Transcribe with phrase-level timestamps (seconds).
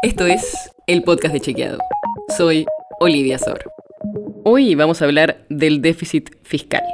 [0.00, 1.78] Esto es el podcast de Chequeado.
[2.36, 2.66] Soy
[3.00, 3.58] Olivia Sor.
[4.44, 6.84] Hoy vamos a hablar del déficit fiscal.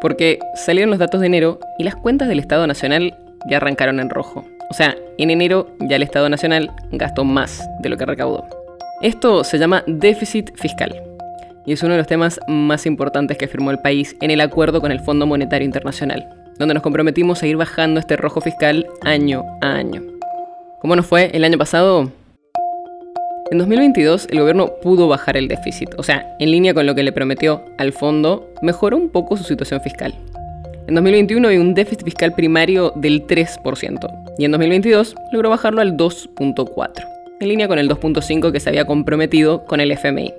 [0.00, 3.14] Porque salieron los datos de enero y las cuentas del Estado Nacional
[3.50, 4.46] ya arrancaron en rojo.
[4.70, 8.46] O sea, en enero ya el Estado Nacional gastó más de lo que recaudó.
[9.02, 10.98] Esto se llama déficit fiscal
[11.66, 14.80] y es uno de los temas más importantes que firmó el país en el acuerdo
[14.80, 16.26] con el Fondo Monetario Internacional,
[16.58, 20.00] donde nos comprometimos a ir bajando este rojo fiscal año a año.
[20.80, 22.10] ¿Cómo nos fue el año pasado?
[23.50, 27.02] En 2022 el gobierno pudo bajar el déficit, o sea, en línea con lo que
[27.02, 30.14] le prometió al fondo, mejoró un poco su situación fiscal.
[30.86, 35.96] En 2021 hay un déficit fiscal primario del 3% y en 2022 logró bajarlo al
[35.96, 36.92] 2.4%,
[37.40, 40.32] en línea con el 2.5% que se había comprometido con el FMI.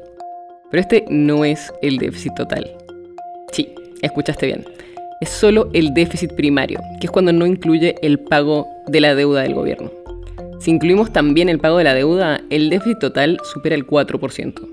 [0.69, 2.71] Pero este no es el déficit total.
[3.51, 4.63] Sí, escuchaste bien.
[5.19, 9.41] Es solo el déficit primario, que es cuando no incluye el pago de la deuda
[9.41, 9.91] del gobierno.
[10.61, 14.69] Si incluimos también el pago de la deuda, el déficit total supera el 4%.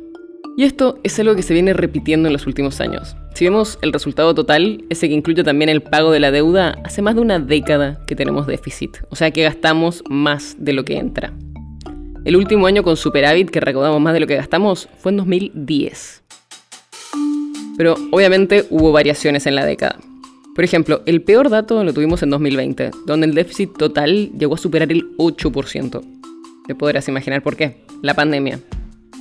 [0.59, 3.17] Y esto es algo que se viene repitiendo en los últimos años.
[3.33, 7.01] Si vemos el resultado total, ese que incluye también el pago de la deuda, hace
[7.01, 10.99] más de una década que tenemos déficit, o sea que gastamos más de lo que
[10.99, 11.33] entra.
[12.27, 16.23] El último año con superávit que recaudamos más de lo que gastamos fue en 2010.
[17.79, 19.99] Pero obviamente hubo variaciones en la década.
[20.59, 24.59] Por ejemplo, el peor dato lo tuvimos en 2020, donde el déficit total llegó a
[24.59, 26.03] superar el 8%.
[26.67, 27.85] Te podrás imaginar por qué.
[28.03, 28.59] La pandemia.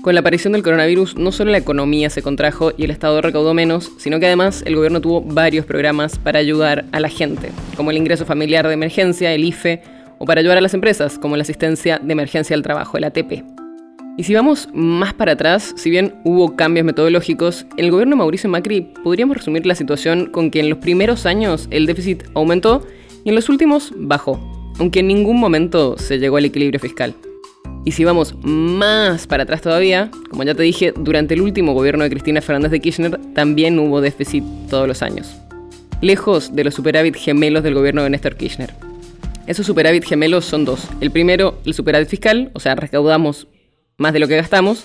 [0.01, 3.53] Con la aparición del coronavirus, no solo la economía se contrajo y el Estado recaudó
[3.53, 7.91] menos, sino que además el gobierno tuvo varios programas para ayudar a la gente, como
[7.91, 9.83] el ingreso familiar de emergencia, el IFE,
[10.17, 13.56] o para ayudar a las empresas, como la asistencia de emergencia al trabajo, el ATP.
[14.19, 18.49] Y si vamos más para atrás, si bien hubo cambios metodológicos, el gobierno de Mauricio
[18.49, 22.83] Macri podríamos resumir la situación con que en los primeros años el déficit aumentó
[23.23, 24.39] y en los últimos bajó,
[24.79, 27.13] aunque en ningún momento se llegó al equilibrio fiscal.
[27.85, 32.03] Y si vamos más para atrás todavía, como ya te dije, durante el último gobierno
[32.03, 35.35] de Cristina Fernández de Kirchner también hubo déficit todos los años.
[36.01, 38.73] Lejos de los superávit gemelos del gobierno de Néstor Kirchner.
[39.45, 40.87] Esos superávit gemelos son dos.
[41.01, 43.47] El primero, el superávit fiscal, o sea, recaudamos
[43.97, 44.83] más de lo que gastamos,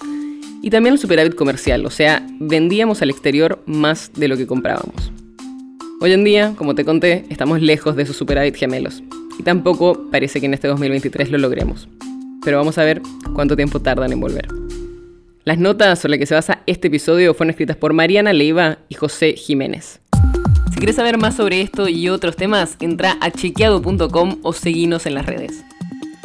[0.62, 5.12] y también el superávit comercial, o sea, vendíamos al exterior más de lo que comprábamos.
[6.00, 9.02] Hoy en día, como te conté, estamos lejos de esos superávit gemelos,
[9.38, 11.88] y tampoco parece que en este 2023 lo logremos.
[12.42, 13.02] Pero vamos a ver
[13.34, 14.48] cuánto tiempo tardan en volver.
[15.44, 18.94] Las notas sobre las que se basa este episodio fueron escritas por Mariana Leiva y
[18.94, 20.00] José Jiménez.
[20.72, 25.14] Si quieres saber más sobre esto y otros temas, entra a chequeado.com o seguinos en
[25.14, 25.62] las redes.